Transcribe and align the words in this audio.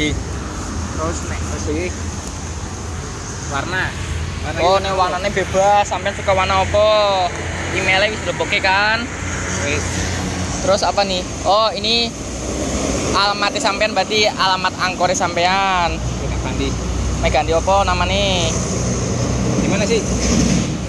Di. 0.00 0.16
terus 0.96 1.18
nek 1.28 1.40
iki 1.76 1.92
warna 3.52 3.84
warna 4.40 4.58
Oh, 4.64 4.80
nih 4.80 4.96
warnanya 4.96 5.28
bebas. 5.28 5.84
Sampean 5.84 6.16
suka 6.16 6.32
warna 6.32 6.64
apa? 6.64 6.88
Emailnya 7.76 8.08
wis 8.08 8.24
dilebokke 8.24 8.64
kan? 8.64 9.04
wis 9.68 9.84
Terus 10.64 10.80
apa 10.88 11.04
nih? 11.04 11.20
Oh, 11.44 11.68
ini 11.76 12.08
alamatnya 13.12 13.60
sampean 13.60 13.92
berarti 13.92 14.24
alamat 14.24 14.72
angkore 14.80 15.12
sampean. 15.12 16.00
Mek 17.20 17.36
ganti 17.36 17.52
apa 17.52 17.84
namanya? 17.84 18.48
di 19.60 19.68
mana 19.68 19.84
sih 19.84 20.00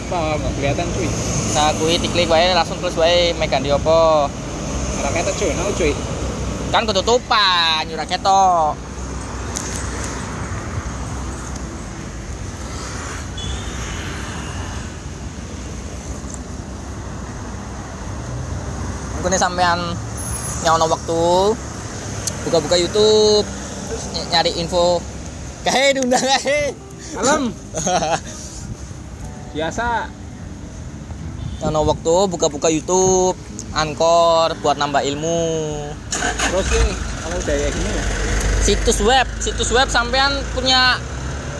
apa 0.08 0.40
nggak 0.40 0.52
kelihatan 0.56 0.88
cuy 0.96 1.08
Nah, 1.52 1.76
kuwi 1.76 2.00
diklik 2.00 2.32
wae 2.32 2.56
langsung 2.56 2.80
terus 2.80 2.96
wae 2.96 3.36
mek 3.36 3.52
ganti 3.52 3.68
apa? 3.68 4.32
kata 5.04 5.32
cuy 5.36 5.52
nah 5.52 5.68
cuy 5.76 5.92
Kan 6.72 6.88
ketutupan, 6.88 7.84
nyurah 7.84 8.08
ketok. 8.08 8.91
Mungkin 19.22 19.38
sampean 19.38 19.78
nyawa 20.66 20.90
waktu 20.90 21.22
buka-buka 22.50 22.74
YouTube 22.74 23.46
nyari 24.34 24.50
info. 24.58 24.98
Kayak 25.62 26.02
diundang 26.02 26.26
kayak 26.26 26.74
alam 27.22 27.54
biasa. 29.54 30.10
Nyawa 31.62 31.94
waktu 31.94 32.16
buka-buka 32.34 32.74
YouTube 32.74 33.38
Anchor 33.78 34.58
buat 34.66 34.82
nambah 34.82 35.06
ilmu. 35.06 35.42
Terus 36.18 36.68
nih 36.74 36.90
kalau 37.22 37.38
udah 37.38 37.56
kayak 37.56 37.74
gini 37.78 37.90
ya? 37.94 38.04
Situs 38.62 39.00
web 39.06 39.28
situs 39.38 39.70
web 39.70 39.86
sampean 39.86 40.42
punya 40.58 40.98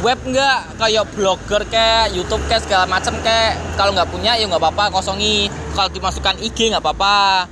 web 0.02 0.18
nggak? 0.26 0.82
Kayak 0.82 1.06
blogger 1.14 1.62
kayak 1.70 2.10
YouTube 2.18 2.42
kayak 2.50 2.66
segala 2.66 2.90
macam 2.90 3.14
kayak 3.22 3.62
kalau 3.78 3.94
nggak 3.94 4.10
punya 4.10 4.34
ya 4.34 4.50
nggak 4.50 4.62
apa-apa 4.66 4.98
kosongi. 4.98 5.46
Kalau 5.78 5.94
dimasukkan 5.94 6.42
IG 6.42 6.74
nggak 6.74 6.82
apa-apa 6.82 7.46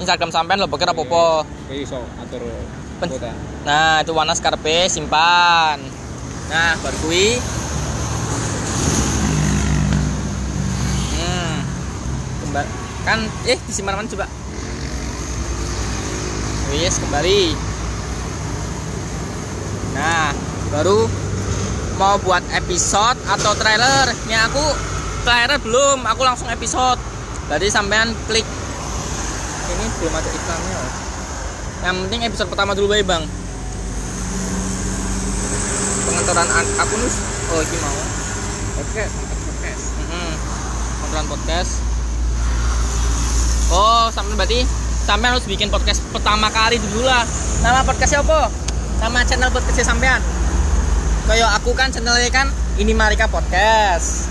Instagram 0.00 0.32
sampean 0.32 0.56
lo 0.56 0.66
pikir 0.66 0.88
apa 0.88 0.96
apa 1.04 1.24
kayak 1.68 1.84
iso 1.84 2.00
atur 2.24 2.40
nah 3.64 4.04
itu 4.04 4.12
warna 4.12 4.36
skarpe 4.36 4.88
simpan. 4.92 5.80
Nah 6.52 6.76
baru 6.84 6.96
kui 7.00 7.40
hmm. 11.16 11.56
Kembali 12.44 12.68
kan 13.08 13.18
eh 13.48 13.56
disimpan 13.64 13.96
mana 13.96 14.08
coba? 14.08 14.28
Wis 16.72 16.96
kembali. 17.00 17.42
Nah 19.96 20.36
baru 20.76 21.08
mau 21.96 22.20
buat 22.20 22.44
episode 22.52 23.16
atau 23.28 23.52
trailer 23.56 24.12
ini 24.28 24.36
aku? 24.36 24.66
Trailer 25.24 25.56
belum 25.60 26.04
aku 26.04 26.20
langsung 26.24 26.52
episode. 26.52 27.00
Berarti 27.48 27.72
sampean 27.72 28.12
klik 28.28 28.44
belum 30.00 30.12
ada 30.12 30.28
iklannya. 30.28 30.74
Loh. 30.74 30.92
yang 31.80 31.96
penting 32.04 32.20
episode 32.24 32.48
pertama 32.48 32.72
dulu 32.72 32.88
bae 32.88 33.00
bang. 33.00 33.24
Pengaturan 36.02 36.48
ak- 36.48 36.74
akun 36.78 37.00
wis- 37.00 37.24
oh 37.48 37.60
ini 37.60 37.78
mau. 37.78 37.98
Podcast 38.76 39.12
podcast. 39.16 39.84
Mm-mm. 39.96 40.32
pengaturan 40.98 41.26
podcast. 41.28 41.72
Oh 43.70 44.08
sampai 44.10 44.34
berarti 44.34 44.60
sampean 45.00 45.36
harus 45.36 45.46
bikin 45.46 45.68
podcast 45.68 46.00
pertama 46.10 46.48
kali 46.48 46.80
dulu 46.80 47.04
lah. 47.04 47.24
Nama 47.60 47.80
podcastnya 47.84 48.20
apa? 48.20 48.48
Nama 49.00 49.18
channel 49.24 49.48
podcastnya 49.48 49.84
sampean? 49.86 50.20
Kayak 51.24 51.56
aku 51.56 51.72
kan 51.72 51.88
channelnya 51.88 52.28
kan 52.28 52.48
ini 52.76 52.90
Marika 52.90 53.24
Podcast. 53.24 54.26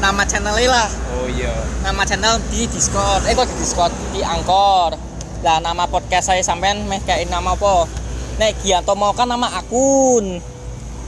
Nama 0.00 0.24
channelnya 0.24 0.68
lah. 0.68 0.88
Oh 1.14 1.28
iya. 1.28 1.52
Nama 1.80 2.02
channel 2.02 2.40
di 2.50 2.64
Discord. 2.66 3.24
Eh 3.24 3.32
kok 3.32 3.46
di 3.46 3.56
Discord? 3.56 3.92
Di 4.10 4.20
Angkor 4.20 5.09
lah 5.40 5.56
nama 5.56 5.88
podcast 5.88 6.28
saya 6.28 6.44
sampean 6.44 6.84
meh 6.84 7.00
kayak 7.00 7.32
nama 7.32 7.56
apa? 7.56 7.88
Nek 8.36 8.60
Gianto 8.60 8.92
mau 8.92 9.16
kan 9.16 9.24
nama 9.24 9.48
akun. 9.56 10.36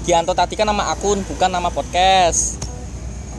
Gianto 0.09 0.33
tadi 0.33 0.57
kan 0.57 0.65
nama 0.65 0.89
akun 0.89 1.21
bukan 1.29 1.53
nama 1.53 1.69
podcast. 1.69 2.57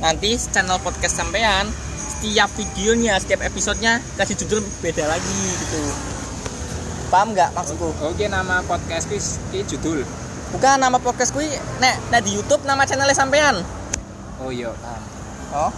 Nanti 0.06 0.38
channel 0.38 0.78
podcast 0.86 1.18
sampean 1.18 1.66
setiap 1.98 2.46
videonya 2.54 3.18
setiap 3.18 3.42
episodenya 3.42 3.98
kasih 4.22 4.38
judul 4.46 4.62
beda 4.86 5.10
lagi 5.10 5.42
gitu. 5.66 5.82
Paham 7.10 7.34
nggak 7.34 7.58
maksudku? 7.58 7.90
Oke 8.06 8.30
nama 8.30 8.62
podcast 8.62 9.10
kuis 9.10 9.42
judul. 9.50 10.06
Bukan 10.54 10.78
nama 10.78 11.02
podcast 11.02 11.34
kui 11.34 11.50
nek 11.82 11.98
nek 12.14 12.22
di 12.22 12.38
YouTube 12.38 12.70
nama 12.70 12.86
channelnya 12.86 13.18
sampean. 13.18 13.66
Oh 14.38 14.54
iya 14.54 14.70
paham. 14.78 15.02
Oh. 15.58 15.72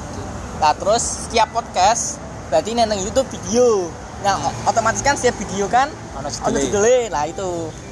Oke. 0.00 0.20
Nah 0.64 0.72
terus 0.72 1.28
setiap 1.28 1.52
podcast 1.52 2.16
berarti 2.48 2.72
nek 2.72 2.88
nang 2.88 3.04
YouTube 3.04 3.28
video. 3.36 3.92
Nah 4.20 4.36
otomatis 4.68 5.00
kan 5.00 5.16
setiap 5.16 5.40
video 5.40 5.64
kan 5.70 5.88
ono 6.16 6.28
ada 6.28 6.58
judulnya 6.60 6.60
judulnya. 6.68 7.08
Lah 7.08 7.24
itu 7.24 7.50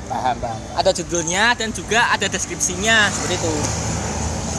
paham 0.09 0.37
paham 0.41 0.59
ada 0.77 0.91
judulnya 0.93 1.45
dan 1.57 1.69
juga 1.73 2.01
ada 2.13 2.27
deskripsinya 2.29 3.09
seperti 3.13 3.35
itu. 3.41 3.55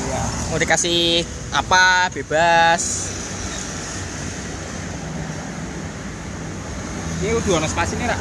iya 0.10 0.24
Mau 0.50 0.58
dikasih 0.58 1.26
apa 1.54 2.10
bebas. 2.14 2.82
ini 7.20 7.36
udah 7.36 7.60
ono 7.60 7.68
spasi 7.68 8.00
nih 8.00 8.08
rak 8.08 8.20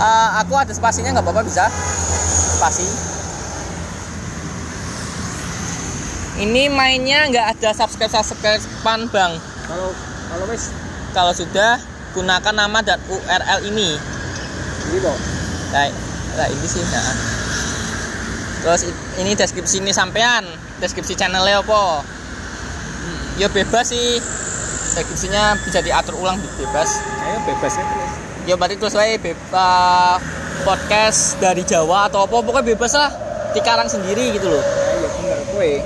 Eh, 0.00 0.28
aku 0.40 0.56
ada 0.56 0.72
spasinya 0.72 1.12
nggak 1.12 1.28
apa-apa 1.28 1.44
bisa 1.44 1.68
spasi. 2.56 2.88
Ini 6.40 6.72
mainnya 6.72 7.28
nggak 7.28 7.46
ada 7.52 7.76
subscribe 7.76 8.08
subscribean 8.08 9.12
bang. 9.12 9.36
kalau 9.68 9.92
kalau 10.32 10.44
wes 10.48 10.72
Kalau 11.12 11.36
sudah 11.36 11.76
gunakan 12.12 12.54
nama 12.54 12.78
dan 12.82 12.98
URL 13.08 13.60
ini. 13.70 13.94
ini 14.90 14.98
kok 14.98 15.18
Nah, 15.70 15.86
nah 16.34 16.46
ini 16.50 16.66
sih 16.66 16.82
nah. 16.82 17.14
Terus 18.60 18.90
ini 19.22 19.32
deskripsi 19.38 19.80
ini 19.80 19.94
sampean, 19.94 20.44
deskripsi 20.82 21.14
channelnya 21.14 21.62
apa? 21.62 22.02
Ya 23.38 23.46
bebas 23.48 23.94
sih. 23.94 24.18
Deskripsinya 24.90 25.54
bisa 25.62 25.80
diatur 25.80 26.18
ulang 26.18 26.36
bebas. 26.58 26.98
ayo 27.24 27.38
bebas 27.46 27.72
ya 27.78 27.84
terus 27.86 28.12
Ya 28.50 28.54
berarti 28.58 28.76
terus 28.76 28.92
saya 28.98 29.14
bebas 29.16 30.18
podcast 30.66 31.38
dari 31.38 31.62
Jawa 31.64 32.10
atau 32.10 32.26
apa 32.26 32.42
pokoknya 32.42 32.66
bebas 32.74 32.92
lah. 32.98 33.10
Dikarang 33.54 33.86
sendiri 33.86 34.34
gitu 34.34 34.50
loh. 34.50 34.60
ayo 34.60 35.06
bener 35.22 35.38
kue 35.54 35.78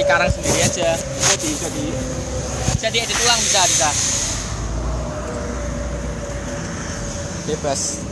Dikarang 0.00 0.32
sendiri 0.32 0.58
aja. 0.64 0.96
jadi 0.96 1.48
jadi 1.54 1.84
Bisa 2.76 2.88
diedit 2.88 3.18
ulang 3.20 3.40
bisa 3.44 3.60
bisa. 3.68 3.88
Bebas. 7.46 8.02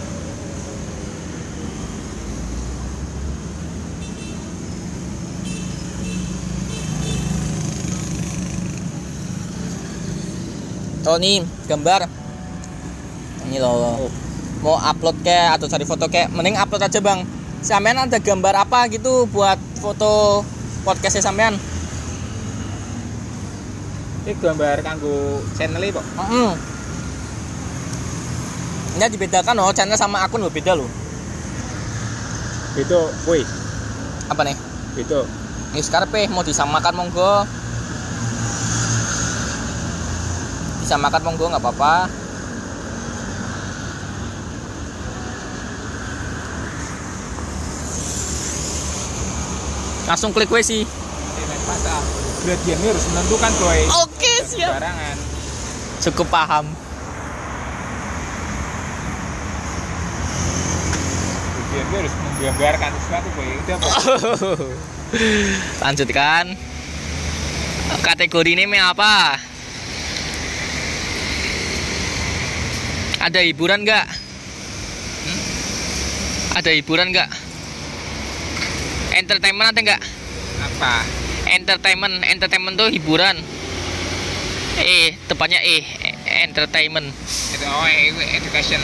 Oh 11.05 11.21
nih 11.21 11.45
gambar. 11.69 12.09
Ini 13.51 13.59
loh. 13.61 14.09
Oh. 14.09 14.13
Mau 14.65 14.81
upload 14.81 15.21
kayak 15.21 15.61
atau 15.61 15.69
cari 15.69 15.85
foto 15.85 16.09
kayak 16.09 16.33
mending 16.33 16.57
upload 16.57 16.87
aja 16.87 17.03
bang. 17.05 17.27
Sampean 17.61 18.01
ada 18.01 18.17
gambar 18.17 18.65
apa 18.65 18.89
gitu 18.89 19.29
buat 19.29 19.61
foto 19.83 20.41
podcastnya 20.89 21.21
sampean? 21.21 21.59
ini 24.25 24.33
gambar 24.41 24.81
kanggo 24.81 25.45
channel 25.53 25.85
kok 25.93 26.05
Mm 26.17 26.53
Ini 28.95 29.11
dibedakan 29.11 29.59
loh, 29.59 29.75
channel 29.75 29.99
sama 29.99 30.23
akun 30.23 30.39
loh 30.39 30.53
beda 30.55 30.79
loh. 30.79 30.87
itu 32.75 33.01
kue 33.23 33.43
Apa 34.27 34.43
nih? 34.43 34.55
itu 34.99 35.21
Ini 35.75 35.83
skarpe 35.83 36.31
mau 36.31 36.47
disamakan 36.47 36.95
monggo. 36.95 37.43
Disamakan 40.83 41.23
monggo 41.27 41.51
nggak 41.51 41.63
apa-apa. 41.63 42.07
Langsung 50.07 50.31
klik 50.31 50.55
we 50.55 50.63
sih. 50.63 50.87
ini 52.45 52.87
harus 52.87 53.05
menentukan 53.11 53.51
kue 53.59 53.79
Oke, 54.07 54.35
siap. 54.47 54.79
barangan 54.79 55.17
Cukup 55.99 56.31
paham. 56.31 56.71
Dia 61.91 61.99
harus 62.01 62.15
menggambarkan 62.17 62.91
sesuatu 63.01 63.29
kue 63.35 63.47
itu 63.49 63.71
apa 63.75 63.89
Lanjutkan. 65.85 66.45
Kategori 68.03 68.51
ini 68.59 68.65
me 68.67 68.83
apa? 68.83 69.39
Ada 73.23 73.41
hiburan 73.47 73.87
nggak? 73.87 74.07
Hmm? 75.25 75.41
Ada 76.61 76.71
hiburan 76.77 77.09
nggak? 77.15 77.31
Entertainment 79.15 79.71
ada 79.71 79.81
nggak? 79.81 80.03
Apa? 80.61 80.95
Entertainment, 81.55 82.15
entertainment 82.27 82.75
tuh 82.77 82.91
hiburan. 82.91 83.39
Eh, 84.75 85.15
tepatnya 85.31 85.63
eh, 85.63 85.87
entertainment. 86.45 87.15
Oh 87.71 87.87
itu 87.87 88.21
education. 88.43 88.83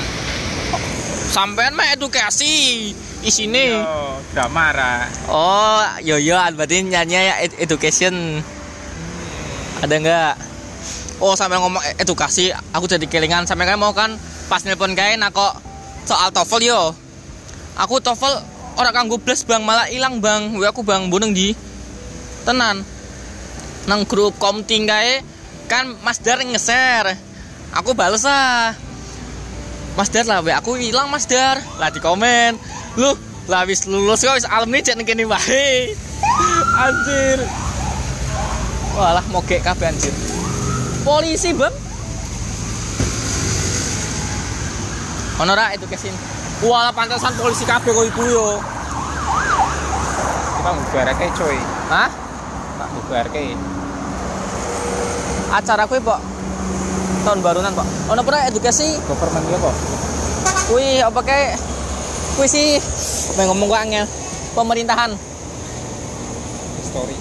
Sampean 1.31 1.79
mah 1.79 1.87
edukasi 1.94 2.91
isine. 3.23 3.79
Yo, 3.79 4.19
drama 4.35 4.75
ra. 4.75 4.94
Oh, 5.31 5.79
yo 6.03 6.19
yo, 6.19 6.35
berarti 6.35 6.82
nyanyi 6.82 7.23
ya 7.23 7.35
ed- 7.47 7.55
education. 7.62 8.43
Ada 9.79 9.94
nggak? 9.94 10.35
Oh, 11.23 11.38
sampai 11.38 11.62
ngomong 11.62 11.79
e- 11.87 12.03
edukasi, 12.03 12.50
aku 12.75 12.91
jadi 12.91 13.06
kelingan. 13.06 13.47
Sampai 13.47 13.71
kan 13.71 13.79
mau 13.79 13.94
kan 13.94 14.19
pas 14.50 14.67
nelpon 14.67 14.99
kae 14.99 15.15
nak 15.15 15.31
kok 15.31 15.55
soal 16.03 16.35
TOEFL 16.35 16.67
yo. 16.67 16.82
Aku 17.79 18.03
TOEFL 18.03 18.35
orang 18.83 18.91
kanggo 18.91 19.23
blas 19.23 19.47
bang 19.47 19.62
malah 19.62 19.87
hilang 19.87 20.19
bang. 20.19 20.50
Gue 20.59 20.67
aku 20.67 20.83
bang 20.83 21.06
buneng 21.06 21.31
di 21.31 21.55
tenan. 22.43 22.83
Nang 23.87 24.03
grup 24.03 24.35
komting 24.43 24.91
kae 24.91 25.23
kan 25.71 25.94
Mas 26.03 26.19
Dar 26.19 26.43
nge-share. 26.43 27.15
Aku 27.71 27.94
bales 27.94 28.26
ah. 28.26 28.75
Mas 29.99 30.09
Dar 30.09 30.27
lah, 30.27 30.39
we 30.41 30.55
aku 30.55 30.79
hilang 30.79 31.11
Mas 31.11 31.27
Dar. 31.27 31.59
Lah 31.83 31.91
di 31.91 31.99
komen. 31.99 32.55
Lu 32.95 33.15
lah 33.51 33.67
wis 33.67 33.91
lulus 33.91 34.23
kok 34.23 34.39
wis 34.39 34.47
alumni 34.47 34.79
cek 34.79 34.95
ning 34.95 35.07
kene 35.07 35.27
wae. 35.27 35.95
Anjir. 36.79 37.43
Walah 38.95 39.25
mogek 39.35 39.63
kabeh 39.67 39.91
anjir. 39.91 40.15
Polisi, 41.03 41.51
Bang. 41.57 41.75
Ono 45.41 45.53
ra 45.57 45.73
education. 45.73 46.15
Walah 46.61 46.93
pantesan 46.93 47.33
polisi 47.41 47.65
kabeh 47.65 47.91
kok 47.91 48.07
iku 48.13 48.23
yo. 48.29 48.47
Kita 50.61 50.71
ngubarake 50.77 51.27
coy. 51.33 51.57
Hah? 51.89 52.11
Tak 52.77 52.89
ngubarake. 52.93 53.57
Acara 55.51 55.89
kuwi, 55.89 56.05
Pak. 56.05 56.30
Tahun 57.21 57.39
barunan, 57.45 57.73
Pak. 57.77 57.87
Ono 58.17 58.21
pernah 58.25 58.49
edukasi 58.49 58.97
Government 59.05 59.45
ki 59.45 59.55
apa? 59.61 59.73
kuwi 60.71 61.03
apa 61.03 61.21
kayak 61.27 61.59
kuwi 62.39 62.47
sih 62.47 62.79
apa 63.35 63.43
yang 63.43 63.51
ngomong 63.51 63.67
gua 63.75 63.83
angel 63.83 64.07
pemerintahan 64.55 65.11
Story. 66.87 67.17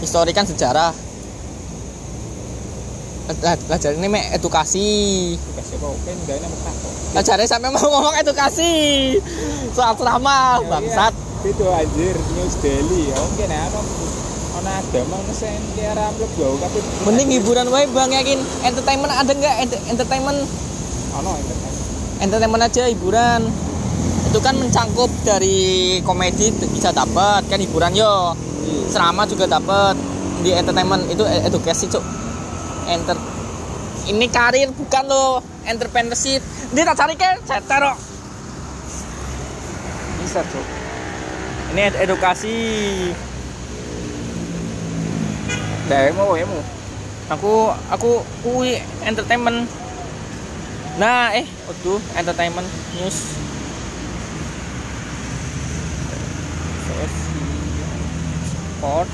histori 0.00 0.32
kan 0.32 0.48
sejarah 0.48 0.96
jadi 3.76 4.00
ini 4.00 4.08
mek 4.08 4.32
edukasi 4.32 4.88
Dikasih 5.36 5.76
apa? 5.76 5.86
Oke, 5.92 6.10
enggak 6.10 6.36
ini 6.40 6.46
kok. 6.48 6.92
lah 7.14 7.22
jadi 7.22 7.44
sampai 7.44 7.68
mau 7.68 7.84
ngomong 7.84 8.16
edukasi 8.16 8.72
soal 9.76 9.92
ceramah 9.94 10.64
Ya, 10.64 10.68
bangsat 10.72 11.12
iya. 11.14 11.28
Itu 11.40 11.64
anjir 11.72 12.16
news 12.36 12.52
daily. 12.60 13.08
Oke, 13.16 13.48
nah 13.48 13.64
apa? 14.60 14.84
Ono 14.84 15.00
agama 15.00 15.14
ono 15.24 15.32
sen 15.32 15.56
ki 15.72 15.82
arah 15.88 16.12
mlebu 16.12 16.60
kabeh. 16.60 16.82
mending 17.08 17.28
hiburan 17.40 17.66
wae 17.72 17.88
bang 17.88 18.12
yakin? 18.12 18.38
Entertainment 18.64 19.12
ada 19.12 19.32
nggak? 19.32 19.54
Ent- 19.64 19.84
entertainment? 19.88 20.40
Ono 21.16 21.30
entertainment. 21.32 21.76
entertainment 22.20 22.62
aja 22.68 22.82
hiburan. 22.92 23.40
Itu 24.28 24.38
kan 24.44 24.54
mencangkup 24.54 25.10
dari 25.24 25.98
komedi 26.04 26.52
bisa 26.70 26.92
dapat. 26.92 27.48
Kan 27.48 27.58
hiburan 27.58 27.96
yo. 27.96 28.36
Iya. 28.60 28.92
ceramah 28.92 29.24
juga 29.24 29.48
dapat. 29.48 29.96
Di 30.44 30.52
entertainment 30.52 31.08
itu 31.08 31.24
e- 31.24 31.48
edukasi 31.48 31.88
cuk. 31.88 32.04
Enter. 32.86 33.16
Ini 34.06 34.26
karir 34.28 34.68
bukan 34.76 35.04
lo. 35.08 35.40
Entrepreneurship. 35.64 36.44
Dia 36.76 36.84
tak 36.84 36.96
cari 37.00 37.14
kan 37.16 37.40
saya 37.48 37.64
taruh. 37.64 37.96
Bisa, 40.20 40.44
Cuk. 40.46 40.62
ini 41.74 41.90
ed- 41.90 41.98
Demo 45.90 46.38
emu. 46.38 46.62
aku 47.26 47.74
aku 47.90 48.22
kui 48.46 48.78
entertainment. 49.02 49.66
Nah 51.02 51.34
eh 51.34 51.42
waduh 51.66 51.98
entertainment 52.14 52.70
news. 52.94 53.34
Sport 58.78 59.10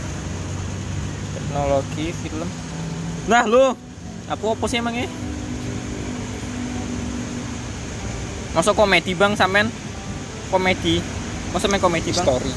teknologi 1.32 2.12
film. 2.12 2.49
Nah 3.25 3.49
lu 3.49 3.72
aku 4.29 4.52
apa 4.52 4.64
sih 4.69 4.76
emangnya? 4.76 5.08
Masuk 8.52 8.76
komedi 8.76 9.17
bang 9.17 9.32
sampean? 9.32 9.72
Komedi. 10.52 11.00
Masa 11.56 11.72
main 11.72 11.81
komedi 11.81 12.12
bang? 12.12 12.20
Story. 12.20 12.52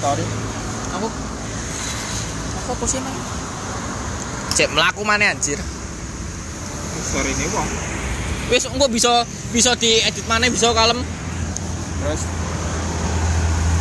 story. 0.00 0.24
Aku 0.96 1.06
aku 2.64 2.70
apa 2.80 2.84
sih 2.88 2.96
emang 2.96 3.41
cek 4.52 4.68
melaku 4.68 5.00
mana 5.02 5.32
anjir. 5.32 5.56
Story 7.02 7.32
ini 7.32 7.46
wong. 7.50 7.68
wis 8.52 8.68
engko 8.68 8.84
bisa 8.92 9.24
bisa 9.48 9.72
diedit 9.80 10.24
mana 10.28 10.52
bisa 10.52 10.76
kalem. 10.76 11.00
Terus? 12.04 12.22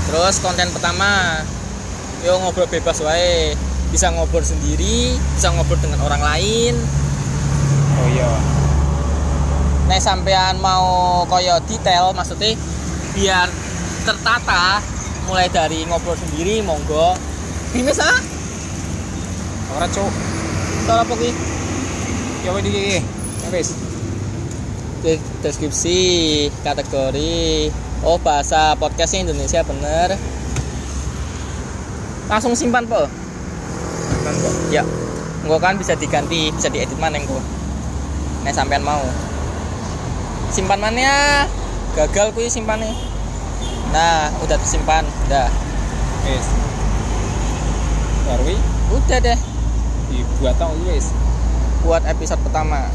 Terus 0.07 0.35
konten 0.39 0.71
pertama. 0.71 1.44
Yo 2.23 2.39
ngobrol 2.39 2.71
bebas 2.71 3.03
wae. 3.03 3.51
Bisa 3.91 4.07
ngobrol 4.15 4.47
sendiri 4.47 5.19
bisa 5.35 5.51
ngobrol 5.51 5.75
dengan 5.83 6.00
orang 6.07 6.23
lain. 6.23 6.75
Oh 8.00 8.07
iya. 8.07 8.31
nek 9.91 10.00
sampean 10.00 10.56
mau 10.63 11.27
koyo 11.27 11.59
detail 11.67 12.15
maksudnya 12.15 12.56
biar 13.12 13.51
tertata 14.07 14.79
mulai 15.27 15.51
dari 15.51 15.83
ngobrol 15.83 16.15
sendiri 16.15 16.63
monggo. 16.63 17.19
Bimis 17.75 18.00
ah? 18.00 18.19
Ora, 19.75 19.88
Cuk. 19.88 20.31
Soal 20.86 21.00
apa 21.06 21.13
kuwi 21.13 21.31
Ya 22.42 22.50
wis 22.57 22.66
iki. 22.66 22.98
Ya 23.45 23.50
wis. 23.54 23.69
Di- 25.06 25.22
deskripsi 25.45 25.98
kategori. 26.66 27.69
Oh 28.01 28.18
bahasa 28.18 28.74
podcastnya 28.81 29.30
Indonesia 29.30 29.62
bener. 29.62 30.18
Langsung 32.25 32.57
simpan 32.57 32.89
po 32.89 33.06
Kan 34.25 34.33
kok. 34.42 34.54
ya. 34.74 34.81
Enggak 35.45 35.62
kan 35.62 35.75
bisa 35.78 35.94
diganti 35.94 36.50
bisa 36.50 36.74
diedit 36.74 36.98
mana 36.98 37.22
engko. 37.22 37.38
Nek 38.42 38.58
sampean 38.58 38.82
mau. 38.82 39.05
Simpan 40.50 40.82
mana 40.82 40.98
ya. 40.98 41.20
Gagal 41.94 42.34
kuwi 42.34 42.50
simpannya. 42.50 42.89
Nah 43.94 44.34
udah 44.41 44.58
tersimpan 44.58 45.05
udah 45.29 45.46
Wis. 46.25 46.48
Baru 48.25 48.53
udah 48.98 49.20
deh 49.22 49.50
dibuat 50.12 50.56
tau 50.60 50.75
wis. 50.86 51.10
buat 51.82 52.03
episode 52.06 52.41
pertama 52.44 52.91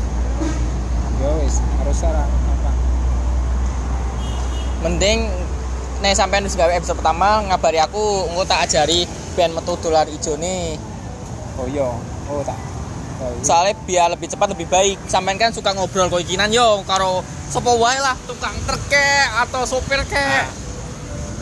Ya 1.17 1.33
wis, 1.41 1.65
harus 1.81 1.97
sarang 1.97 2.29
apa? 2.29 2.71
mending 4.85 5.33
sampean 6.13 6.45
wis 6.45 6.55
gawe 6.55 6.71
episode 6.71 7.01
pertama 7.01 7.43
ngabari 7.49 7.81
aku 7.81 8.29
engko 8.31 8.45
tak 8.47 8.69
ajari 8.69 9.09
ben 9.35 9.51
metu 9.57 9.75
dolar 9.81 10.07
ijo 10.07 10.37
nih 10.37 10.77
Oh 11.57 11.65
iya. 11.65 11.89
Oh 12.29 12.45
tak. 12.45 12.61
Oh, 13.17 13.33
iya. 13.33 13.41
soalnya 13.41 13.75
biar 13.89 14.13
lebih 14.13 14.29
cepat 14.29 14.53
lebih 14.53 14.69
baik 14.69 15.01
sampean 15.09 15.41
kan 15.41 15.49
suka 15.49 15.73
ngobrol 15.73 16.13
kok 16.13 16.21
ikinan 16.21 16.53
yo 16.53 16.85
karo 16.85 17.25
sapa 17.49 17.73
wae 17.73 17.97
lah 17.97 18.13
tukang 18.29 18.53
kek 18.93 19.29
atau 19.41 19.65
sopir 19.65 20.05
kek 20.05 20.45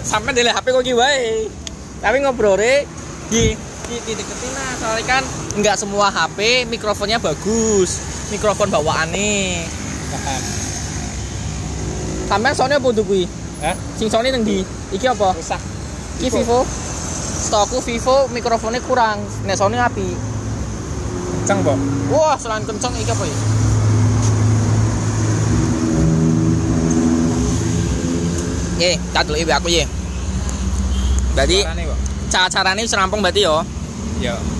sampean 0.07 0.39
dari 0.39 0.55
HP 0.55 0.71
kok 0.71 0.87
iki 0.87 0.95
wae 0.95 1.51
tapi 1.99 2.23
ngobrolnya 2.23 2.87
di 3.27 3.59
di, 3.85 3.97
di 4.01 4.13
deketin 4.17 4.53
lah 4.53 4.71
soalnya 4.81 5.05
kan 5.05 5.23
nggak 5.55 5.77
semua 5.77 6.09
HP 6.09 6.65
mikrofonnya 6.67 7.21
bagus 7.21 8.01
mikrofon 8.33 8.73
bawaane 8.73 9.65
Paham. 10.09 10.43
sampean 12.25 12.55
soalnya 12.57 12.81
apa 12.81 12.89
tuh 12.91 13.05
kuwi 13.05 13.25
Hah? 13.61 13.77
sing 13.97 14.09
soalnya 14.09 14.37
nang 14.37 14.45
di 14.45 14.65
iki 14.91 15.05
apa 15.05 15.37
Rusak. 15.37 15.61
iki 16.19 16.33
Vivo 16.33 16.65
stokku 17.45 17.79
Vivo 17.81 18.29
mikrofonnya 18.33 18.81
kurang 18.81 19.21
nek 19.45 19.57
soalnya 19.57 19.87
api 19.87 20.09
Kenceng, 21.45 21.61
Bok. 21.61 21.77
wah 22.09 22.41
selain 22.41 22.65
kenceng 22.65 22.97
iki 22.97 23.13
apa 23.13 23.25
ya 23.25 23.37
Ye, 28.75 28.99
tak 29.15 29.31
dulu 29.31 29.39
aku 29.47 29.71
ye. 29.71 29.87
Berarti 31.39 31.63
Suarane, 31.63 31.83
Bok. 31.87 31.99
cara-caranya 32.27 32.83
wis 32.83 32.91
rampung 32.91 33.23
berarti 33.23 33.47
yo. 33.47 33.63
Ya. 34.21 34.54